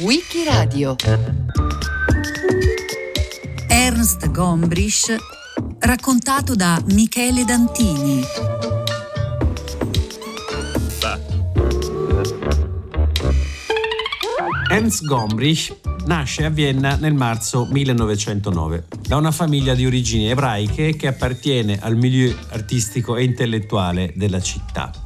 [0.00, 0.96] Wikiradio
[3.68, 5.14] Ernst Gombrich
[5.80, 8.24] raccontato da Michele Dantini
[14.70, 15.76] Ernst Gombrich
[16.06, 21.96] nasce a Vienna nel marzo 1909 da una famiglia di origini ebraiche che appartiene al
[21.96, 25.03] milieu artistico e intellettuale della città.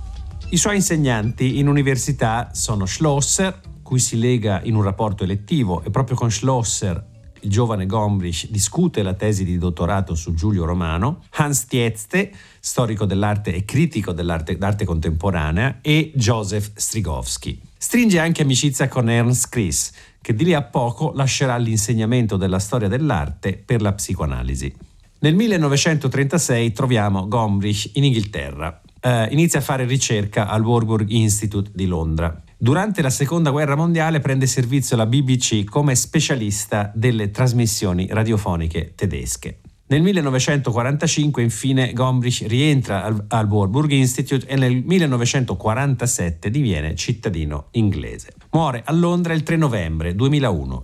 [0.51, 5.91] I suoi insegnanti in università sono Schlosser, cui si lega in un rapporto elettivo e
[5.91, 11.67] proprio con Schlosser il giovane Gombrich discute la tesi di dottorato su Giulio Romano, Hans
[11.67, 17.61] Tietze, storico dell'arte e critico dell'arte contemporanea, e Joseph Strigowski.
[17.77, 22.89] Stringe anche amicizia con Ernst Chris, che di lì a poco lascerà l'insegnamento della storia
[22.89, 24.75] dell'arte per la psicoanalisi.
[25.21, 28.80] Nel 1936 troviamo Gombrich in Inghilterra.
[29.00, 32.42] Uh, inizia a fare ricerca al Warburg Institute di Londra.
[32.56, 39.60] Durante la seconda guerra mondiale prende servizio alla BBC come specialista delle trasmissioni radiofoniche tedesche.
[39.90, 48.33] Nel 1945 infine Gombrich rientra al, al Warburg Institute e nel 1947 diviene cittadino inglese.
[48.50, 50.83] Muore a Londra il 3 novembre 2001.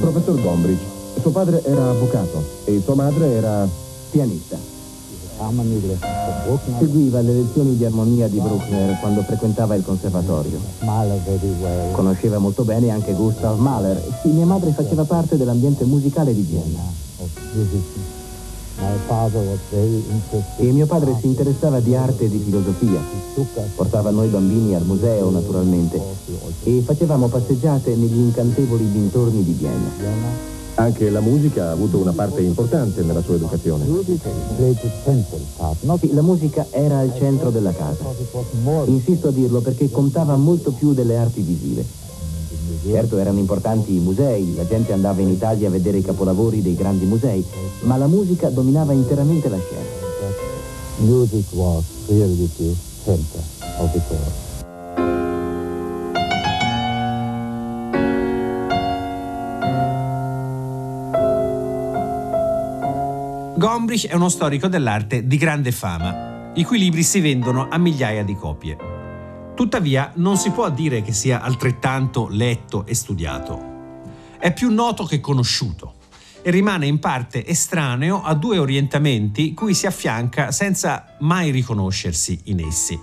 [0.00, 0.80] Professor Gombrich,
[1.24, 3.66] suo padre era avvocato e sua madre era
[4.10, 4.58] pianista.
[6.78, 10.60] Seguiva le lezioni di armonia di Bruckner quando frequentava il conservatorio.
[11.92, 14.02] Conosceva molto bene anche Gustav Mahler.
[14.20, 16.82] Sì, mia madre faceva parte dell'ambiente musicale di Vienna.
[20.58, 23.00] E mio padre si interessava di arte e di filosofia.
[23.74, 25.98] Portava noi bambini al museo, naturalmente,
[26.64, 30.52] e facevamo passeggiate negli incantevoli dintorni di Vienna.
[30.76, 33.86] Anche la musica ha avuto una parte importante nella sua educazione.
[36.12, 38.04] la musica era al centro della casa.
[38.86, 41.84] Insisto a dirlo perché contava molto più delle arti visive.
[42.82, 46.74] Certo erano importanti i musei, la gente andava in Italia a vedere i capolavori dei
[46.74, 47.44] grandi musei,
[47.82, 50.02] ma la musica dominava interamente la scena.
[50.98, 53.42] Music was really the center
[53.78, 54.53] of it all.
[63.64, 68.22] Gombrich è uno storico dell'arte di grande fama, i cui libri si vendono a migliaia
[68.22, 68.76] di copie.
[69.56, 74.02] Tuttavia non si può dire che sia altrettanto letto e studiato.
[74.38, 75.94] È più noto che conosciuto
[76.42, 82.60] e rimane in parte estraneo a due orientamenti cui si affianca senza mai riconoscersi in
[82.60, 83.00] essi.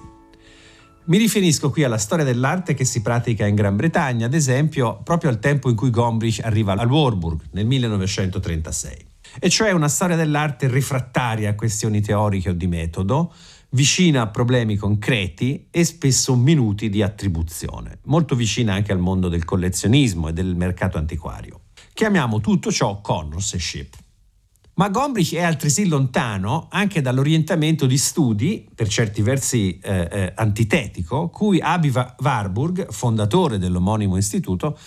[1.05, 5.31] Mi riferisco qui alla storia dell'arte che si pratica in Gran Bretagna, ad esempio, proprio
[5.31, 9.09] al tempo in cui Gombrich arriva al Warburg nel 1936
[9.39, 13.33] e cioè una storia dell'arte rifrattaria a questioni teoriche o di metodo,
[13.71, 19.45] vicina a problemi concreti e spesso minuti di attribuzione, molto vicina anche al mondo del
[19.45, 21.61] collezionismo e del mercato antiquario.
[21.93, 23.95] Chiamiamo tutto ciò connoisseurship.
[24.73, 31.29] Ma Gombrich è altresì lontano anche dall'orientamento di studi, per certi versi eh, eh, antitetico,
[31.29, 34.77] cui Abi Warburg, fondatore dell'omonimo istituto,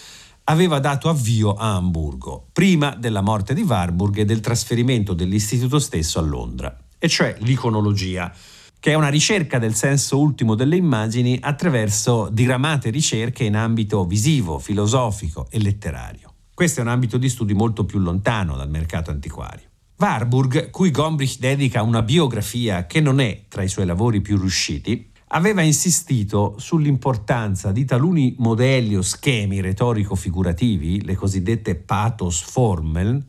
[0.45, 6.19] aveva dato avvio a Amburgo, prima della morte di Warburg e del trasferimento dell'istituto stesso
[6.19, 8.33] a Londra, e cioè l'iconologia,
[8.79, 14.59] che è una ricerca del senso ultimo delle immagini attraverso diramate ricerche in ambito visivo,
[14.59, 16.33] filosofico e letterario.
[16.53, 19.69] Questo è un ambito di studi molto più lontano dal mercato antiquario.
[19.97, 25.13] Warburg, cui Gombrich dedica una biografia che non è tra i suoi lavori più riusciti,
[25.35, 33.25] aveva insistito sull'importanza di taluni modelli o schemi retorico-figurativi, le cosiddette pathos formel,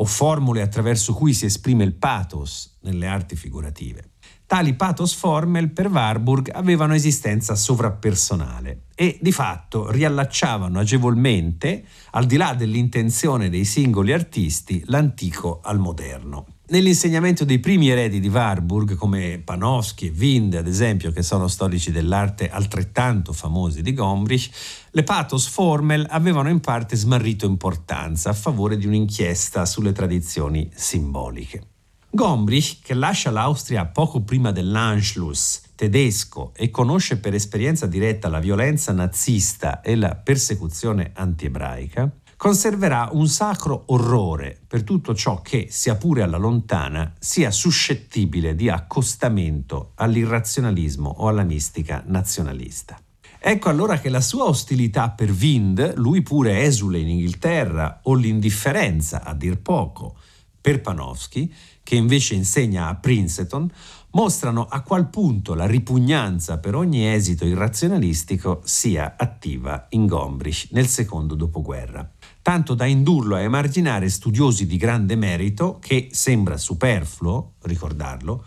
[0.00, 4.10] o formule attraverso cui si esprime il pathos nelle arti figurative.
[4.46, 12.36] Tali pathos formel per Warburg avevano esistenza sovrappersonale e di fatto riallacciavano agevolmente, al di
[12.36, 16.57] là dell'intenzione dei singoli artisti, l'antico al moderno.
[16.70, 21.90] Nell'insegnamento dei primi eredi di Warburg, come Panofsky e Wind, ad esempio, che sono storici
[21.90, 24.50] dell'arte altrettanto famosi di Gombrich,
[24.90, 31.62] le pathos formel avevano in parte smarrito importanza a favore di un'inchiesta sulle tradizioni simboliche.
[32.10, 38.92] Gombrich, che lascia l'Austria poco prima dell'Anschluss tedesco e conosce per esperienza diretta la violenza
[38.92, 46.22] nazista e la persecuzione antiebraica, conserverà un sacro orrore per tutto ciò che, sia pure
[46.22, 52.96] alla lontana, sia suscettibile di accostamento all'irrazionalismo o alla mistica nazionalista.
[53.40, 59.24] Ecco allora che la sua ostilità per Wind, lui pure esule in Inghilterra, o l'indifferenza,
[59.24, 60.16] a dir poco,
[60.60, 61.52] per Panofsky,
[61.82, 63.68] che invece insegna a Princeton,
[64.10, 70.86] mostrano a qual punto la ripugnanza per ogni esito irrazionalistico sia attiva in Gombrich nel
[70.86, 72.10] secondo dopoguerra,
[72.48, 78.42] tanto da indurlo a emarginare studiosi di grande merito che, sembra superfluo ricordarlo,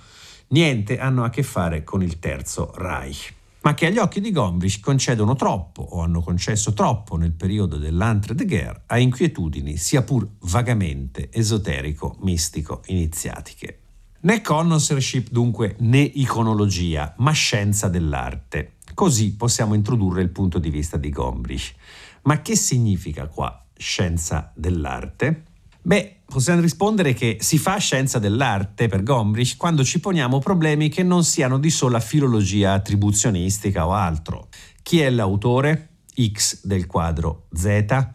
[0.47, 3.31] niente hanno a che fare con il Terzo Reich
[3.61, 8.81] ma che agli occhi di Gombrich concedono troppo o hanno concesso troppo nel periodo dell'entre-de-guerre
[8.87, 13.81] a inquietudini sia pur vagamente esoterico-mistico-iniziatiche.
[14.21, 18.77] Né connoisseurship dunque né iconologia, ma scienza dell'arte.
[18.95, 21.75] Così possiamo introdurre il punto di vista di Gombrich.
[22.23, 25.43] Ma che significa qua scienza dell'arte?
[25.81, 31.01] Beh, possiamo rispondere che si fa scienza dell'arte per Gombrich quando ci poniamo problemi che
[31.01, 34.47] non siano di sola filologia attribuzionistica o altro.
[34.83, 35.87] Chi è l'autore?
[36.15, 38.09] X del quadro Z?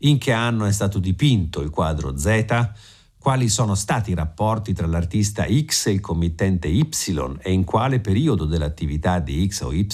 [0.00, 2.70] In che anno è stato dipinto il quadro Z?
[3.18, 6.86] Quali sono stati i rapporti tra l'artista X e il committente Y
[7.42, 9.88] e in quale periodo dell'attività di X o Y?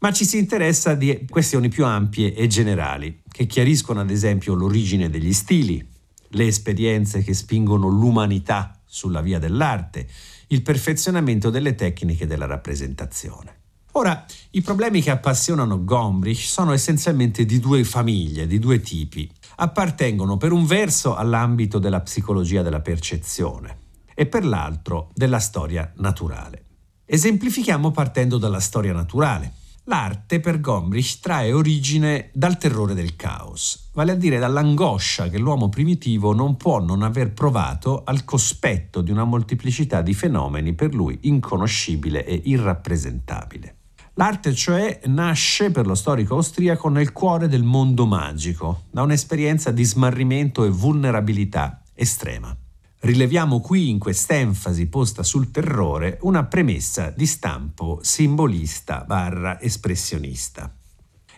[0.00, 5.10] Ma ci si interessa di questioni più ampie e generali, che chiariscono ad esempio l'origine
[5.10, 5.84] degli stili,
[6.28, 10.06] le esperienze che spingono l'umanità sulla via dell'arte,
[10.48, 13.62] il perfezionamento delle tecniche della rappresentazione.
[13.94, 19.28] Ora, i problemi che appassionano Gombrich sono essenzialmente di due famiglie, di due tipi.
[19.56, 23.78] Appartengono per un verso all'ambito della psicologia della percezione
[24.14, 26.62] e per l'altro della storia naturale.
[27.04, 29.54] Esemplifichiamo partendo dalla storia naturale.
[29.86, 35.68] L'arte per Gombrich trae origine dal terrore del caos, vale a dire dall'angoscia che l'uomo
[35.68, 41.18] primitivo non può non aver provato al cospetto di una molteplicità di fenomeni per lui
[41.22, 43.76] inconoscibile e irrappresentabile.
[44.14, 49.84] L'arte, cioè, nasce per lo storico austriaco nel cuore del mondo magico, da un'esperienza di
[49.84, 52.56] smarrimento e vulnerabilità estrema.
[53.04, 60.74] Rileviamo qui in quest'enfasi posta sul terrore una premessa di stampo simbolista barra espressionista.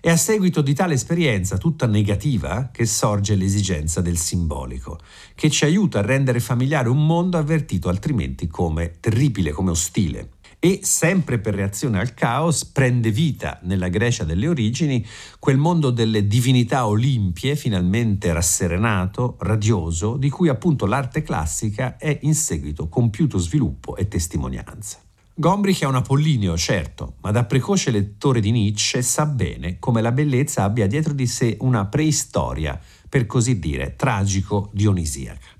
[0.00, 5.00] È a seguito di tale esperienza tutta negativa che sorge l'esigenza del simbolico,
[5.34, 10.80] che ci aiuta a rendere familiare un mondo avvertito altrimenti come terribile, come ostile e,
[10.82, 15.04] sempre per reazione al caos, prende vita nella Grecia delle origini
[15.38, 22.34] quel mondo delle divinità olimpie, finalmente rasserenato, radioso, di cui appunto l'arte classica è in
[22.34, 24.98] seguito compiuto sviluppo e testimonianza.
[25.38, 30.10] Gombrich è un apollineo, certo, ma da precoce lettore di Nietzsche sa bene come la
[30.10, 35.55] bellezza abbia dietro di sé una preistoria, per così dire, tragico-dionisiaca.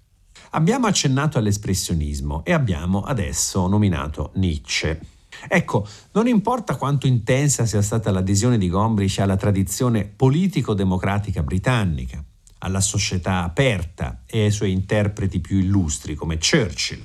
[0.51, 5.01] Abbiamo accennato all'espressionismo e abbiamo adesso nominato Nietzsche.
[5.49, 12.23] Ecco, non importa quanto intensa sia stata l'adesione di Gombrich alla tradizione politico-democratica britannica,
[12.59, 17.03] alla società aperta e ai suoi interpreti più illustri come Churchill,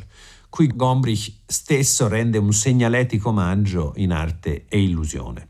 [0.50, 5.48] cui Gombrich stesso rende un segnaletico omaggio in arte e illusione.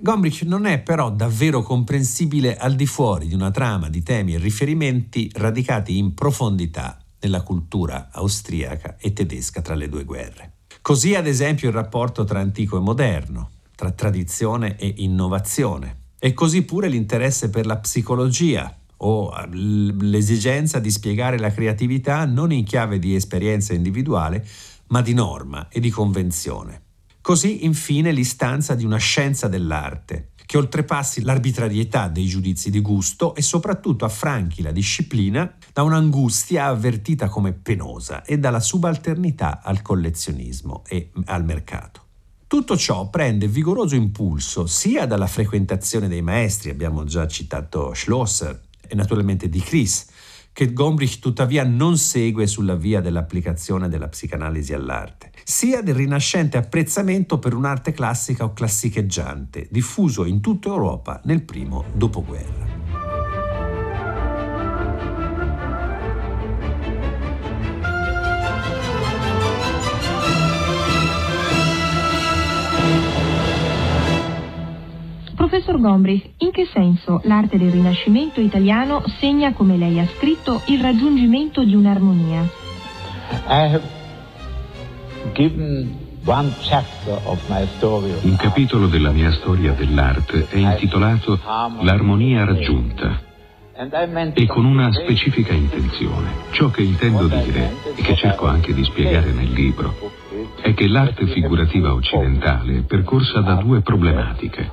[0.00, 4.38] Gombrich non è però davvero comprensibile al di fuori di una trama di temi e
[4.38, 10.52] riferimenti radicati in profondità nella cultura austriaca e tedesca tra le due guerre.
[10.80, 16.62] Così ad esempio il rapporto tra antico e moderno, tra tradizione e innovazione, e così
[16.62, 22.98] pure l'interesse per la psicologia o eh, l'esigenza di spiegare la creatività non in chiave
[22.98, 24.46] di esperienza individuale,
[24.88, 26.82] ma di norma e di convenzione.
[27.20, 33.42] Così infine l'istanza di una scienza dell'arte, che oltrepassi l'arbitrarietà dei giudizi di gusto e
[33.42, 41.10] soprattutto affranchi la disciplina da un'angustia avvertita come penosa e dalla subalternità al collezionismo e
[41.26, 42.04] al mercato.
[42.46, 48.94] Tutto ciò prende vigoroso impulso sia dalla frequentazione dei maestri, abbiamo già citato Schlosser e
[48.94, 50.06] naturalmente di Chris,
[50.54, 57.38] che Gombrich tuttavia non segue sulla via dell'applicazione della psicanalisi all'arte sia del rinascente apprezzamento
[57.38, 62.66] per un'arte classica o classicheggiante, diffuso in tutta Europa nel primo dopoguerra.
[75.34, 80.82] Professor Gombrich, in che senso l'arte del Rinascimento italiano segna, come lei ha scritto, il
[80.82, 82.46] raggiungimento di un'armonia?
[88.22, 91.38] Un capitolo della mia storia dell'arte è intitolato
[91.80, 93.26] L'armonia raggiunta
[94.34, 96.30] e con una specifica intenzione.
[96.50, 99.94] Ciò che intendo dire e che cerco anche di spiegare nel libro
[100.60, 104.72] è che l'arte figurativa occidentale è percorsa da due problematiche.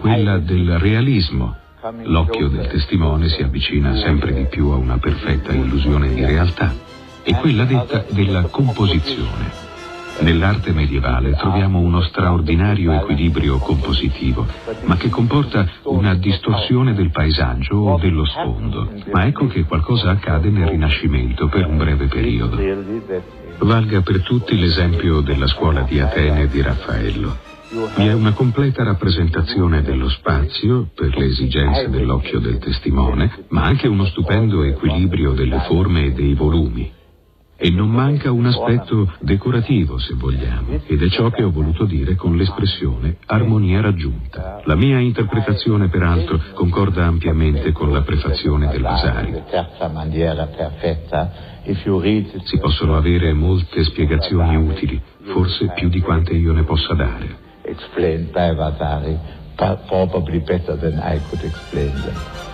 [0.00, 1.56] Quella del realismo.
[2.02, 6.90] L'occhio del testimone si avvicina sempre di più a una perfetta illusione di realtà
[7.22, 9.70] è quella detta della composizione.
[10.20, 14.46] Nell'arte medievale troviamo uno straordinario equilibrio compositivo,
[14.84, 18.90] ma che comporta una distorsione del paesaggio o dello sfondo.
[19.10, 22.58] Ma ecco che qualcosa accade nel Rinascimento per un breve periodo.
[23.58, 27.50] Valga per tutti l'esempio della scuola di Atene e di Raffaello.
[27.96, 33.88] Vi è una completa rappresentazione dello spazio per le esigenze dell'occhio del testimone, ma anche
[33.88, 37.00] uno stupendo equilibrio delle forme e dei volumi.
[37.64, 42.16] E non manca un aspetto decorativo, se vogliamo, ed è ciò che ho voluto dire
[42.16, 44.62] con l'espressione armonia raggiunta.
[44.64, 49.42] La mia interpretazione, peraltro, concorda ampiamente con la prefazione del Vasari.
[52.42, 55.00] Si possono avere molte spiegazioni utili,
[55.32, 59.18] forse più di quante io ne possa dare explained by Vasari,
[59.56, 62.51] probably better than I could explain them.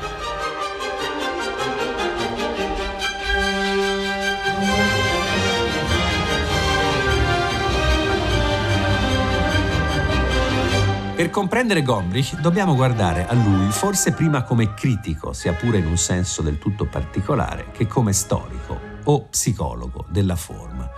[11.19, 15.97] Per comprendere Gombrich dobbiamo guardare a lui forse prima come critico, sia pure in un
[15.97, 20.89] senso del tutto particolare, che come storico o psicologo della forma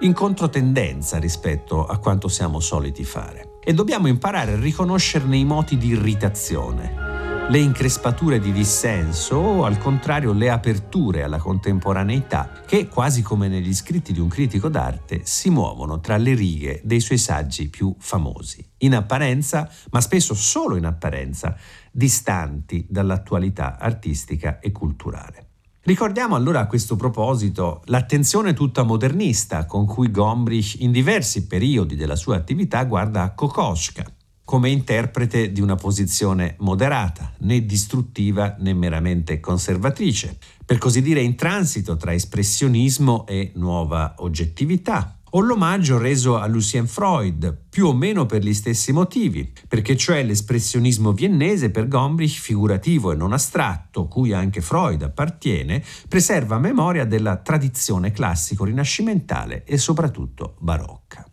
[0.00, 3.52] in controtendenza rispetto a quanto siamo soliti fare.
[3.64, 7.13] E dobbiamo imparare a riconoscerne i moti di irritazione,
[7.50, 13.74] le increspature di dissenso o al contrario le aperture alla contemporaneità che, quasi come negli
[13.74, 18.66] scritti di un critico d'arte, si muovono tra le righe dei suoi saggi più famosi,
[18.78, 21.54] in apparenza, ma spesso solo in apparenza,
[21.92, 25.48] distanti dall'attualità artistica e culturale.
[25.82, 32.16] Ricordiamo allora a questo proposito l'attenzione tutta modernista con cui Gombrich in diversi periodi della
[32.16, 34.04] sua attività guarda a Kokoschka
[34.44, 41.34] come interprete di una posizione moderata, né distruttiva né meramente conservatrice, per così dire in
[41.34, 48.24] transito tra espressionismo e nuova oggettività, o l'omaggio reso a Lucien Freud, più o meno
[48.24, 54.32] per gli stessi motivi, perché cioè l'espressionismo viennese per Gombrich, figurativo e non astratto, cui
[54.32, 61.28] anche Freud appartiene, preserva memoria della tradizione classico-rinascimentale e soprattutto barocca.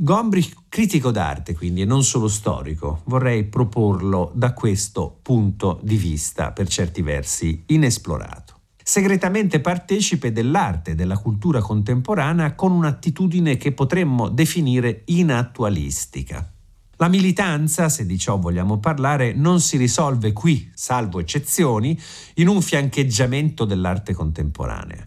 [0.00, 6.52] Gombrich, critico d'arte quindi e non solo storico, vorrei proporlo da questo punto di vista
[6.52, 8.56] per certi versi inesplorato
[8.88, 16.50] segretamente partecipe dell'arte e della cultura contemporanea con un'attitudine che potremmo definire inattualistica.
[16.96, 22.00] La militanza, se di ciò vogliamo parlare, non si risolve qui, salvo eccezioni,
[22.36, 25.06] in un fiancheggiamento dell'arte contemporanea,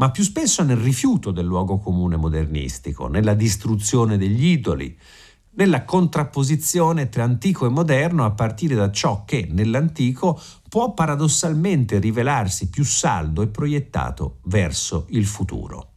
[0.00, 4.98] ma più spesso nel rifiuto del luogo comune modernistico, nella distruzione degli idoli,
[5.56, 10.40] nella contrapposizione tra antico e moderno a partire da ciò che nell'antico
[10.70, 15.88] può paradossalmente rivelarsi più saldo e proiettato verso il futuro.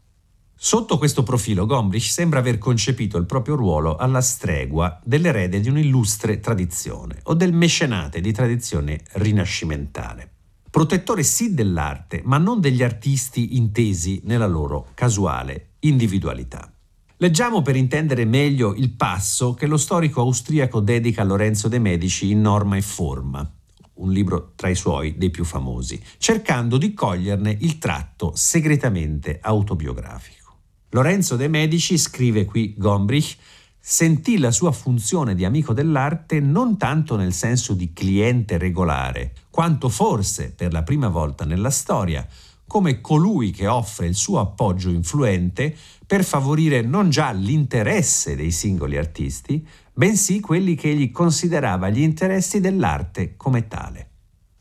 [0.53, 6.41] Sotto questo profilo Gombrich sembra aver concepito il proprio ruolo alla stregua dell'erede di un'illustre
[6.41, 10.32] tradizione o del mecenate di tradizione rinascimentale.
[10.73, 16.73] Protettore sì dell'arte, ma non degli artisti intesi nella loro casuale individualità.
[17.17, 22.31] Leggiamo per intendere meglio il passo che lo storico austriaco dedica a Lorenzo de' Medici
[22.31, 23.47] in Norma e Forma,
[23.97, 30.57] un libro tra i suoi dei più famosi, cercando di coglierne il tratto segretamente autobiografico.
[30.89, 33.37] Lorenzo de' Medici, scrive qui Gombrich,
[33.79, 39.87] sentì la sua funzione di amico dell'arte non tanto nel senso di cliente regolare, quanto
[39.87, 42.27] forse, per la prima volta nella storia,
[42.65, 48.97] come colui che offre il suo appoggio influente per favorire non già l'interesse dei singoli
[48.97, 54.09] artisti, bensì quelli che egli considerava gli interessi dell'arte come tale.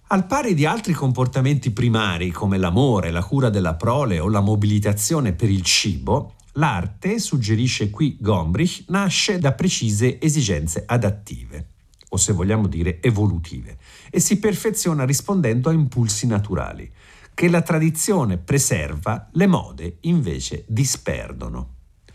[0.09, 5.33] Al pari di altri comportamenti primari come l'amore, la cura della prole o la mobilitazione
[5.33, 11.72] per il cibo, l'arte, suggerisce qui Gombrich, nasce da precise esigenze adattive,
[12.13, 13.79] o se vogliamo dire evolutive,
[14.11, 16.91] e si perfeziona rispondendo a impulsi naturali
[17.35, 21.69] che la tradizione preserva, le mode invece disperdono.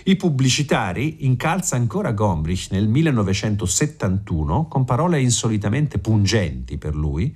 [0.04, 7.36] I pubblicitari, incalza ancora Gombrich nel 1971, con parole insolitamente pungenti per lui,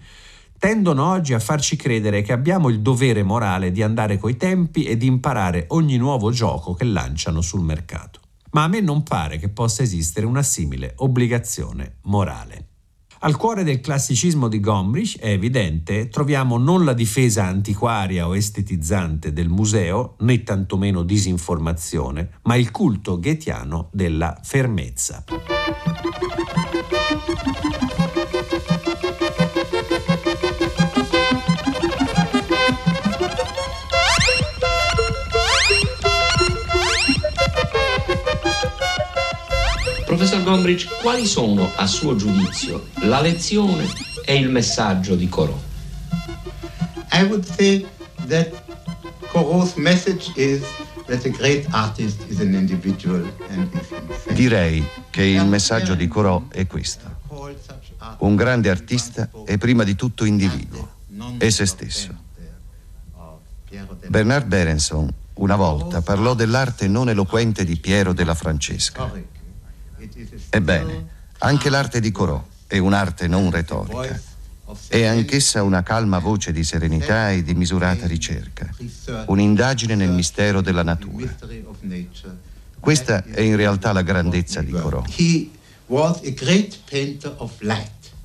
[0.57, 4.95] tendono oggi a farci credere che abbiamo il dovere morale di andare coi tempi e
[4.95, 8.20] di imparare ogni nuovo gioco che lanciano sul mercato.
[8.51, 12.67] Ma a me non pare che possa esistere una simile obbligazione morale.
[13.23, 19.31] Al cuore del classicismo di Gombrich, è evidente, troviamo non la difesa antiquaria o estetizzante
[19.31, 25.23] del museo, né tantomeno disinformazione, ma il culto goetiano della fermezza.
[40.51, 43.87] Gombrich, quali sono, a suo giudizio, la lezione
[44.25, 45.57] e il messaggio di Corot?
[47.13, 47.87] I would say
[48.27, 48.51] that
[49.31, 50.61] Corot's message is
[51.05, 56.53] that a great artist is an individual and is Direi che il messaggio di Corot
[56.53, 57.19] è questo.
[58.17, 60.95] Un grande artista è prima di tutto individuo,
[61.37, 62.13] è se stesso.
[64.07, 69.39] Bernard Berenson una volta parlò dell'arte non eloquente di Piero della Francesca.
[70.49, 71.05] Ebbene,
[71.39, 74.19] anche l'arte di Corot è un'arte non retorica.
[74.87, 78.69] È anch'essa una calma voce di serenità e di misurata ricerca,
[79.25, 81.35] un'indagine nel mistero della natura.
[82.79, 85.09] Questa è in realtà la grandezza di Corot.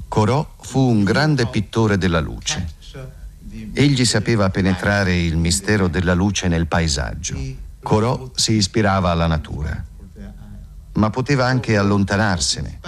[0.08, 2.74] Corot fu un grande pittore della luce.
[3.72, 7.36] Egli sapeva penetrare il mistero della luce nel paesaggio.
[7.82, 9.84] Corot si ispirava alla natura,
[10.96, 12.80] ma poteva anche allontanarsene.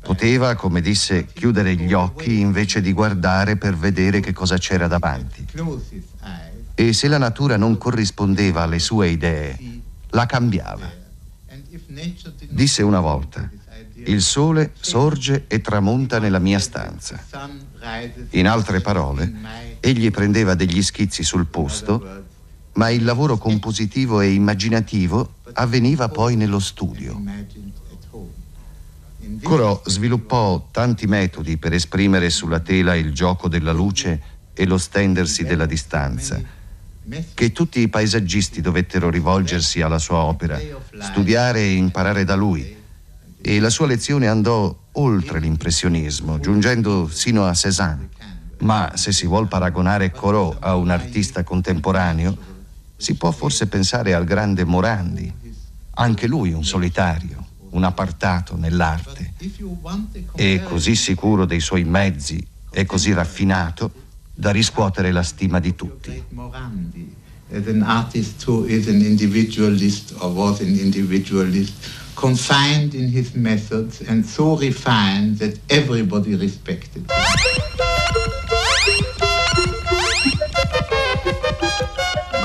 [0.00, 5.46] Poteva, come disse, chiudere gli occhi invece di guardare per vedere che cosa c'era davanti.
[6.74, 9.58] E se la natura non corrispondeva alle sue idee,
[10.10, 10.88] la cambiava.
[12.48, 13.50] Disse una volta,
[13.94, 17.20] il sole sorge e tramonta nella mia stanza.
[18.30, 19.32] In altre parole,
[19.80, 22.25] egli prendeva degli schizzi sul posto,
[22.76, 27.20] ma il lavoro compositivo e immaginativo avveniva poi nello studio.
[29.42, 35.44] Corot sviluppò tanti metodi per esprimere sulla tela il gioco della luce e lo stendersi
[35.44, 36.40] della distanza,
[37.34, 40.58] che tutti i paesaggisti dovettero rivolgersi alla sua opera,
[41.00, 42.74] studiare e imparare da lui
[43.40, 48.08] e la sua lezione andò oltre l'impressionismo, giungendo sino a Cézanne.
[48.60, 52.54] Ma se si vuol paragonare Corot a un artista contemporaneo,
[52.96, 55.32] si può forse pensare al grande Morandi,
[55.94, 59.34] anche lui un solitario, un apartato nell'arte.
[60.34, 63.90] E così sicuro dei suoi mezzi e così raffinato
[64.34, 66.22] da riscuotere la stima di tutti.
[67.48, 71.74] As an artist who is an individualist or was an individualist
[72.14, 77.85] confined in his methods and so refined that everybody respected him.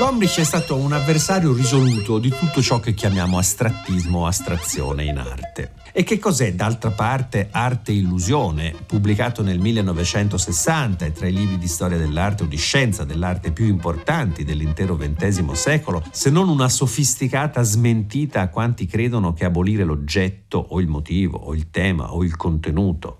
[0.02, 5.16] Gombrich è stato un avversario risoluto di tutto ciò che chiamiamo astrattismo o astrazione in
[5.16, 5.74] arte.
[5.92, 11.68] E che cos'è d'altra parte Arte Illusione, pubblicato nel 1960 e tra i libri di
[11.68, 17.62] storia dell'arte o di scienza dell'arte più importanti dell'intero XX secolo, se non una sofisticata
[17.62, 22.34] smentita a quanti credono che abolire l'oggetto o il motivo o il tema o il
[22.34, 23.18] contenuto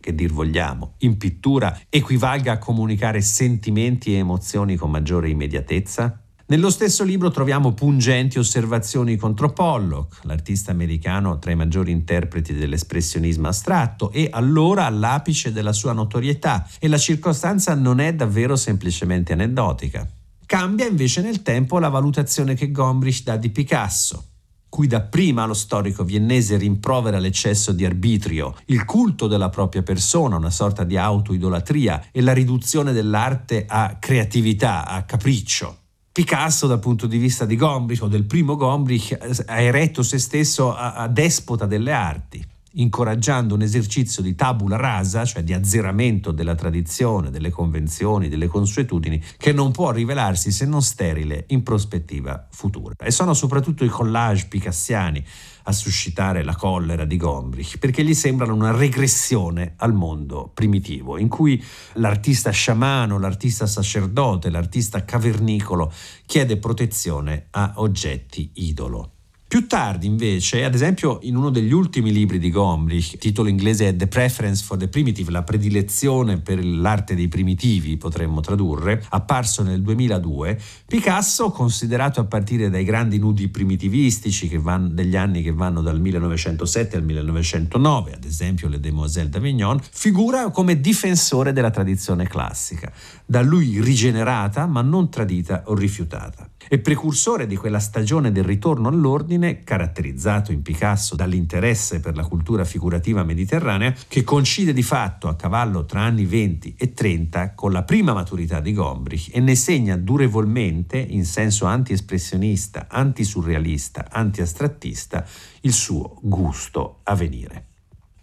[0.00, 6.23] che dir vogliamo, in pittura equivalga a comunicare sentimenti e emozioni con maggiore immediatezza?
[6.46, 13.48] Nello stesso libro troviamo pungenti osservazioni contro Pollock, l'artista americano tra i maggiori interpreti dell'espressionismo
[13.48, 20.06] astratto e allora all'apice della sua notorietà e la circostanza non è davvero semplicemente aneddotica.
[20.44, 24.24] Cambia invece nel tempo la valutazione che Gombrich dà di Picasso,
[24.68, 30.50] cui dapprima lo storico viennese rimprovera l'eccesso di arbitrio, il culto della propria persona, una
[30.50, 35.78] sorta di autoidolatria e la riduzione dell'arte a creatività, a capriccio.
[36.14, 40.72] Picasso dal punto di vista di Gombrich o del primo Gombrich ha eretto se stesso
[40.72, 42.40] a, a despota delle arti,
[42.74, 49.22] incoraggiando un esercizio di tabula rasa, cioè di azzeramento della tradizione, delle convenzioni, delle consuetudini,
[49.36, 52.94] che non può rivelarsi se non sterile in prospettiva futura.
[52.98, 55.24] E sono soprattutto i collage picassiani
[55.64, 61.28] a suscitare la collera di Gombrich, perché gli sembrano una regressione al mondo primitivo, in
[61.28, 61.62] cui
[61.94, 65.92] l'artista sciamano, l'artista sacerdote, l'artista cavernicolo
[66.26, 69.13] chiede protezione a oggetti idolo.
[69.46, 73.94] Più tardi, invece, ad esempio in uno degli ultimi libri di Gombrich, titolo inglese è
[73.94, 79.80] The Preference for the Primitive, la predilezione per l'arte dei primitivi, potremmo tradurre, apparso nel
[79.80, 86.00] 2002, Picasso, considerato a partire dai grandi nudi primitivistici vanno, degli anni che vanno dal
[86.00, 92.92] 1907 al 1909, ad esempio le Demoiselles d'Avignon, figura come difensore della tradizione classica,
[93.24, 96.48] da lui rigenerata ma non tradita o rifiutata.
[96.66, 99.33] E precursore di quella stagione del ritorno all'ordine,
[99.64, 105.84] caratterizzato in Picasso dall'interesse per la cultura figurativa mediterranea, che coincide di fatto a cavallo
[105.84, 110.98] tra anni 20 e 30 con la prima maturità di Gombrich e ne segna durevolmente,
[110.98, 115.26] in senso anti-espressionista, anti-surrealista, anti-astrattista,
[115.62, 117.73] il suo gusto a venire.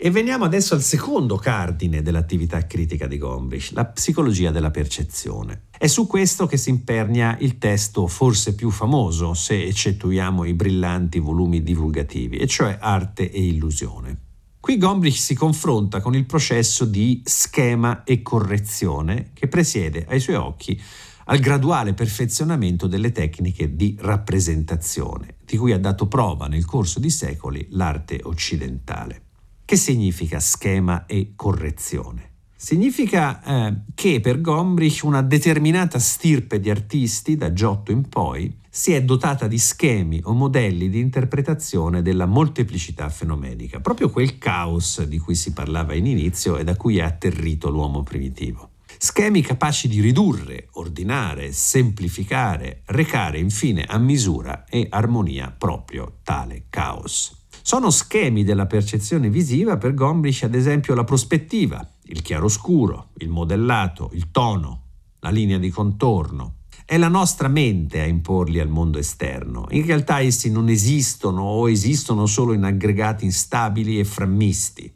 [0.04, 5.66] E veniamo adesso al secondo cardine dell'attività critica di Gombrich, la psicologia della percezione.
[5.78, 11.20] È su questo che si impernia il testo forse più famoso, se eccettuiamo i brillanti
[11.20, 14.18] volumi divulgativi, e cioè Arte e illusione.
[14.60, 20.36] Qui Gombrich si confronta con il processo di schema e correzione che presiede ai suoi
[20.38, 20.82] occhi
[21.26, 27.12] al graduale perfezionamento delle tecniche di rappresentazione, di cui ha dato prova nel corso di
[27.12, 29.26] secoli l'arte occidentale.
[29.72, 32.32] Che significa schema e correzione?
[32.58, 38.92] Significa eh, che per Gombrich una determinata stirpe di artisti, da Giotto in poi, si
[38.92, 45.20] è dotata di schemi o modelli di interpretazione della molteplicità fenomenica, proprio quel caos di
[45.20, 48.72] cui si parlava in inizio e da cui è atterrito l'uomo primitivo.
[48.98, 57.40] Schemi capaci di ridurre, ordinare, semplificare, recare infine a misura e armonia proprio tale caos.
[57.62, 64.10] Sono schemi della percezione visiva per Gombrich, ad esempio, la prospettiva, il chiaroscuro, il modellato,
[64.14, 64.84] il tono,
[65.20, 66.56] la linea di contorno.
[66.86, 69.68] È la nostra mente a imporli al mondo esterno.
[69.70, 74.94] In realtà essi non esistono o esistono solo in aggregati instabili e frammisti.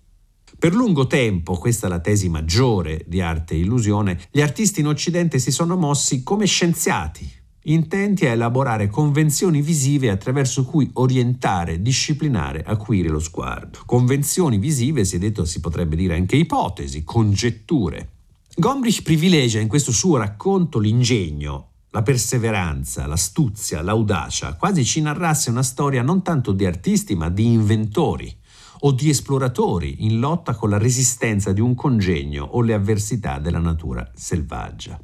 [0.58, 4.88] Per lungo tempo, questa è la tesi maggiore di arte e illusione, gli artisti in
[4.88, 7.30] Occidente si sono mossi come scienziati,
[7.68, 13.80] intenti a elaborare convenzioni visive attraverso cui orientare, disciplinare, acuire lo sguardo.
[13.86, 18.10] Convenzioni visive, si è detto, si potrebbe dire anche ipotesi, congetture.
[18.56, 25.64] Gombrich privilegia in questo suo racconto l'ingegno, la perseveranza, l'astuzia, l'audacia, quasi ci narrasse una
[25.64, 28.34] storia non tanto di artisti ma di inventori
[28.80, 33.60] o di esploratori in lotta con la resistenza di un congegno o le avversità della
[33.60, 35.00] natura selvaggia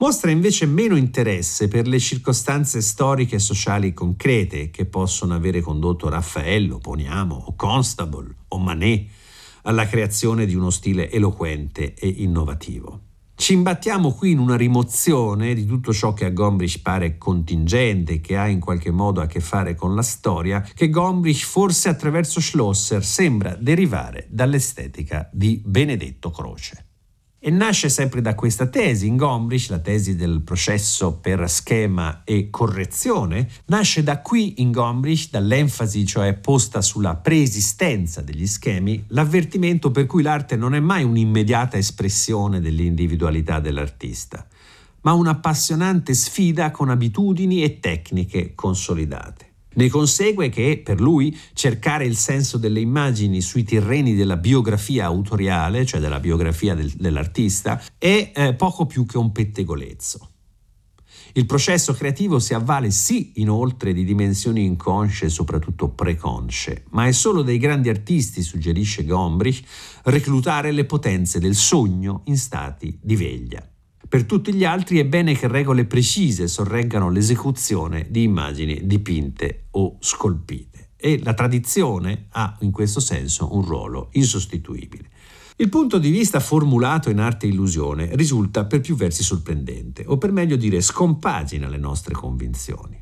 [0.00, 6.08] mostra invece meno interesse per le circostanze storiche e sociali concrete che possono avere condotto
[6.08, 9.08] Raffaello, Poniamo o Constable o Manet
[9.62, 13.00] alla creazione di uno stile eloquente e innovativo.
[13.34, 18.36] Ci imbattiamo qui in una rimozione di tutto ciò che a Gombrich pare contingente, che
[18.36, 23.04] ha in qualche modo a che fare con la storia, che Gombrich forse attraverso Schlosser
[23.04, 26.89] sembra derivare dall'estetica di Benedetto Croce.
[27.42, 32.50] E nasce sempre da questa tesi, in Gombrich, la tesi del processo per schema e
[32.50, 40.04] correzione, nasce da qui in Gombrich, dall'enfasi cioè posta sulla preesistenza degli schemi, l'avvertimento per
[40.04, 44.46] cui l'arte non è mai un'immediata espressione dell'individualità dell'artista,
[45.00, 49.49] ma un'appassionante sfida con abitudini e tecniche consolidate.
[49.72, 55.86] Ne consegue che per lui cercare il senso delle immagini sui terreni della biografia autoriale,
[55.86, 60.30] cioè della biografia del, dell'artista, è eh, poco più che un pettegolezzo.
[61.34, 67.12] Il processo creativo si avvale sì inoltre di dimensioni inconsce e soprattutto preconsce, ma è
[67.12, 69.62] solo dei grandi artisti, suggerisce Gombrich,
[70.04, 73.69] reclutare le potenze del sogno in stati di veglia.
[74.10, 79.98] Per tutti gli altri è bene che regole precise sorreggano l'esecuzione di immagini dipinte o
[80.00, 85.08] scolpite e la tradizione ha in questo senso un ruolo insostituibile.
[85.58, 90.32] Il punto di vista formulato in arte illusione risulta per più versi sorprendente, o per
[90.32, 93.00] meglio dire scompagina le nostre convinzioni.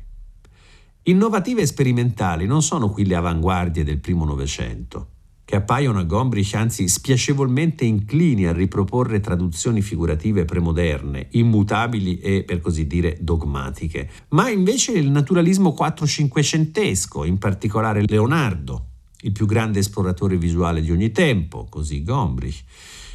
[1.05, 5.13] Innovative e sperimentali non sono qui le avanguardie del primo Novecento,
[5.49, 12.61] che appaiono a Gombrich anzi spiacevolmente inclini a riproporre traduzioni figurative premoderne, immutabili e per
[12.61, 18.89] così dire dogmatiche, ma invece il naturalismo 4-500esco, in particolare Leonardo,
[19.21, 22.63] il più grande esploratore visuale di ogni tempo, così Gombrich,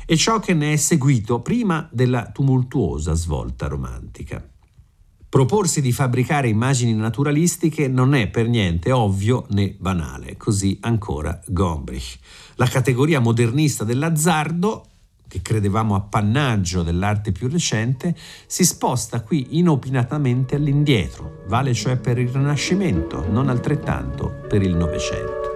[0.04, 4.44] e ciò che ne è seguito prima della tumultuosa svolta romantica.
[5.34, 12.18] Proporsi di fabbricare immagini naturalistiche non è per niente ovvio né banale, così ancora Gombrich.
[12.54, 14.86] La categoria modernista dell'azzardo,
[15.26, 18.14] che credevamo appannaggio dell'arte più recente,
[18.46, 25.53] si sposta qui inopinatamente all'indietro, vale cioè per il Rinascimento, non altrettanto per il Novecento.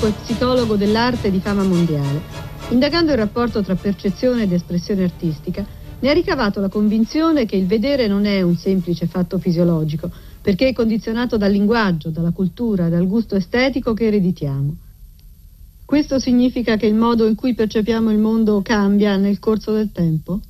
[0.00, 2.38] Storico e psicologo dell'arte di fama mondiale.
[2.70, 5.66] Indagando il rapporto tra percezione ed espressione artistica,
[6.00, 10.10] ne ha ricavato la convinzione che il vedere non è un semplice fatto fisiologico,
[10.40, 14.74] perché è condizionato dal linguaggio, dalla cultura, dal gusto estetico che ereditiamo.
[15.84, 20.40] Questo significa che il modo in cui percepiamo il mondo cambia nel corso del tempo?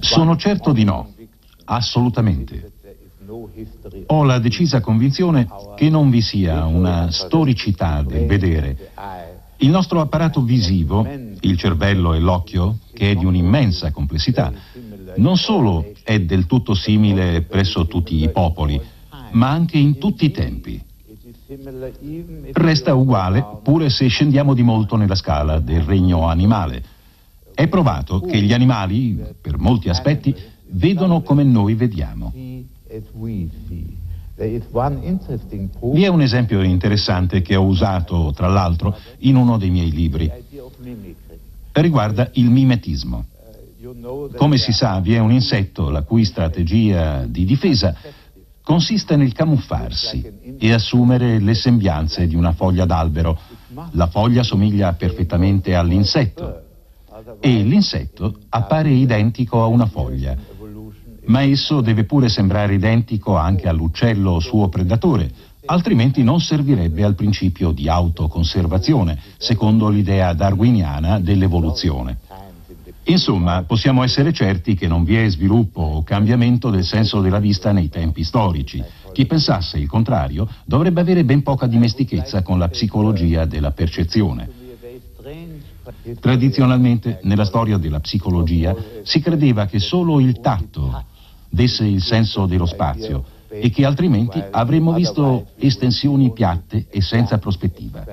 [0.00, 1.14] Sono certo di no,
[1.64, 2.72] assolutamente.
[4.06, 8.90] Ho la decisa convinzione che non vi sia una storicità del vedere.
[9.58, 11.06] Il nostro apparato visivo,
[11.40, 14.52] il cervello e l'occhio, che è di un'immensa complessità,
[15.16, 18.80] non solo è del tutto simile presso tutti i popoli,
[19.32, 20.82] ma anche in tutti i tempi.
[22.52, 26.82] Resta uguale pure se scendiamo di molto nella scala del regno animale.
[27.54, 30.34] È provato che gli animali, per molti aspetti,
[30.70, 32.32] vedono come noi vediamo.
[35.92, 40.30] Vi è un esempio interessante che ho usato, tra l'altro, in uno dei miei libri.
[41.72, 43.26] Riguarda il mimetismo.
[44.36, 47.94] Come si sa, vi è un insetto la cui strategia di difesa
[48.62, 53.38] consiste nel camuffarsi e assumere le sembianze di una foglia d'albero.
[53.92, 56.62] La foglia somiglia perfettamente all'insetto
[57.40, 60.36] e l'insetto appare identico a una foglia,
[61.26, 65.30] ma esso deve pure sembrare identico anche all'uccello suo predatore,
[65.66, 72.18] altrimenti non servirebbe al principio di autoconservazione, secondo l'idea darwiniana dell'evoluzione.
[73.04, 77.72] Insomma, possiamo essere certi che non vi è sviluppo o cambiamento del senso della vista
[77.72, 78.82] nei tempi storici.
[79.12, 84.48] Chi pensasse il contrario dovrebbe avere ben poca dimestichezza con la psicologia della percezione.
[86.20, 91.04] Tradizionalmente, nella storia della psicologia, si credeva che solo il tatto
[91.50, 98.04] desse il senso dello spazio e che altrimenti avremmo visto estensioni piatte e senza prospettiva.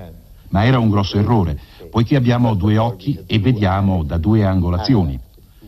[0.49, 1.59] Ma era un grosso errore,
[1.91, 5.19] poiché abbiamo due occhi e vediamo da due angolazioni.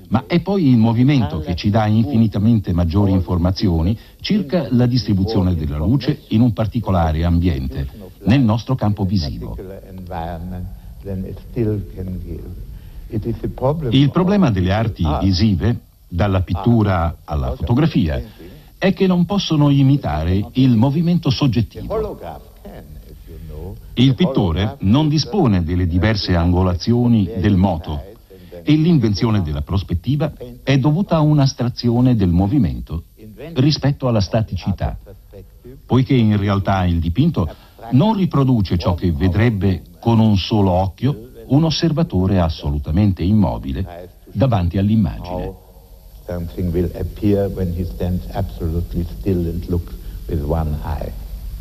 [0.08, 5.77] Ma è poi il movimento che ci dà infinitamente maggiori informazioni circa la distribuzione della
[5.77, 7.88] luce in un particolare ambiente,
[8.23, 9.55] nel nostro campo visivo.
[13.91, 15.79] Il problema delle arti visive,
[16.10, 18.22] dalla pittura alla fotografia,
[18.78, 22.19] è che non possono imitare il movimento soggettivo.
[23.93, 28.02] Il pittore non dispone delle diverse angolazioni del moto
[28.63, 30.32] e l'invenzione della prospettiva
[30.63, 33.04] è dovuta a un'astrazione del movimento
[33.54, 34.98] rispetto alla staticità,
[35.86, 37.48] poiché in realtà il dipinto
[37.91, 45.67] non riproduce ciò che vedrebbe con un solo occhio un osservatore assolutamente immobile davanti all'immagine.
[46.30, 49.96] Something will appear when he stands absolutely still and looks
[50.28, 51.12] with one eye.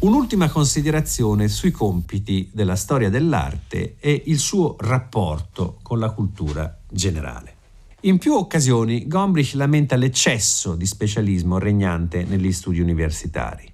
[0.00, 7.54] Un'ultima considerazione sui compiti della storia dell'arte e il suo rapporto con la cultura generale.
[8.00, 13.72] In più occasioni Gombrich lamenta l'eccesso di specialismo regnante negli studi universitari,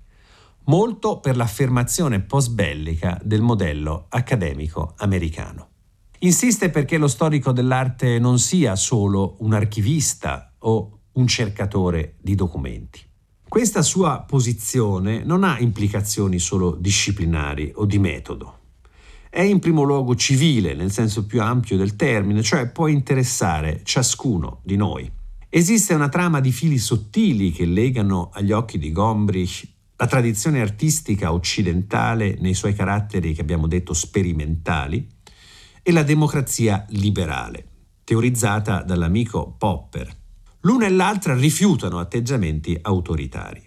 [0.67, 5.71] molto per l'affermazione post-bellica del modello accademico americano.
[6.21, 13.01] Insiste perché lo storico dell'arte non sia solo un archivista o un cercatore di documenti.
[13.47, 18.59] Questa sua posizione non ha implicazioni solo disciplinari o di metodo.
[19.31, 24.61] È in primo luogo civile, nel senso più ampio del termine, cioè può interessare ciascuno
[24.65, 25.11] di noi.
[25.49, 31.33] Esiste una trama di fili sottili che legano agli occhi di Gombrich la tradizione artistica
[31.33, 35.07] occidentale nei suoi caratteri che abbiamo detto sperimentali
[35.81, 37.67] e la democrazia liberale,
[38.03, 40.23] teorizzata dall'amico Popper.
[40.65, 43.63] L'una e l'altra rifiutano atteggiamenti autoritari.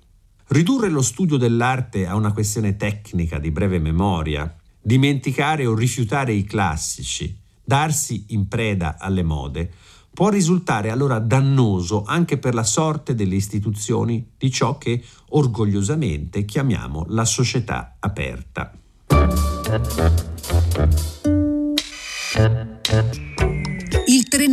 [0.47, 6.43] Ridurre lo studio dell'arte a una questione tecnica di breve memoria, dimenticare o rifiutare i
[6.43, 9.71] classici, darsi in preda alle mode,
[10.11, 17.05] può risultare allora dannoso anche per la sorte delle istituzioni di ciò che orgogliosamente chiamiamo
[17.09, 18.73] la società aperta.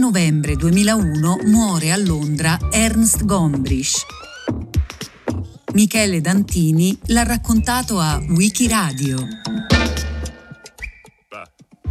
[0.04, 4.04] Il 3 novembre 2001 muore a Londra Ernst Gombrich.
[5.72, 9.26] Michele Dantini l'ha raccontato a Wikiradio.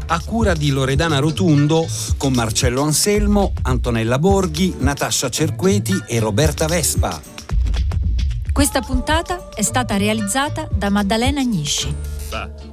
[0.06, 7.20] A cura di Loredana Rotundo, con Marcello Anselmo, Antonella Borghi, Natascia Cerqueti e Roberta Vespa.
[8.52, 12.73] Questa puntata è stata realizzata da Maddalena Agnisci.